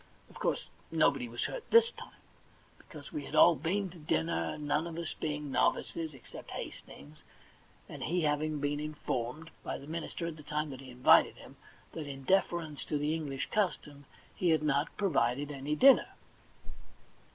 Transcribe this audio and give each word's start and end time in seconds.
Of 0.31 0.37
course 0.39 0.65
nobody 0.89 1.29
was 1.29 1.43
hurt 1.43 1.69
this 1.69 1.91
time, 1.91 2.21
because 2.79 3.13
we 3.13 3.25
had 3.25 3.35
all 3.35 3.53
been 3.55 3.91
to 3.91 3.99
dinner, 3.99 4.57
none 4.57 4.87
of 4.87 4.97
us 4.97 5.13
being 5.13 5.51
novices 5.51 6.15
except 6.15 6.49
Hastings, 6.49 7.21
and 7.87 8.01
he 8.05 8.21
having 8.21 8.59
been 8.59 8.79
in 8.79 8.95
formed 8.95 9.51
by 9.63 9.77
the 9.77 9.85
minister 9.85 10.25
at 10.25 10.37
the 10.37 10.41
time 10.41 10.71
that 10.71 10.81
he 10.81 10.89
invited 10.89 11.35
him 11.35 11.55
that 11.91 12.07
in 12.07 12.23
deference 12.23 12.83
to 12.85 12.97
the 12.97 13.13
English 13.13 13.49
custom 13.51 14.05
he 14.35 14.49
had 14.49 14.63
not 14.63 14.97
provided 14.97 15.51
any 15.51 15.75
dinner. 15.75 16.07